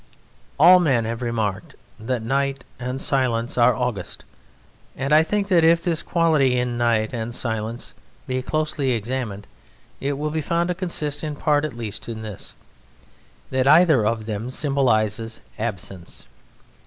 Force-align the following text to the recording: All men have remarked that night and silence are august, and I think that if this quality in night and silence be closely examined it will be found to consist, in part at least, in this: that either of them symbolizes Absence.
All 0.59 0.79
men 0.79 1.05
have 1.05 1.21
remarked 1.21 1.75
that 1.99 2.23
night 2.23 2.63
and 2.79 2.99
silence 2.99 3.55
are 3.55 3.75
august, 3.75 4.25
and 4.95 5.13
I 5.13 5.21
think 5.21 5.47
that 5.49 5.63
if 5.63 5.83
this 5.83 6.01
quality 6.01 6.57
in 6.57 6.75
night 6.75 7.11
and 7.13 7.35
silence 7.35 7.93
be 8.25 8.41
closely 8.41 8.93
examined 8.93 9.45
it 9.99 10.17
will 10.17 10.31
be 10.31 10.41
found 10.41 10.69
to 10.69 10.73
consist, 10.73 11.23
in 11.23 11.35
part 11.35 11.65
at 11.65 11.75
least, 11.77 12.09
in 12.09 12.23
this: 12.23 12.55
that 13.51 13.67
either 13.67 14.03
of 14.03 14.25
them 14.25 14.49
symbolizes 14.49 15.39
Absence. 15.59 16.25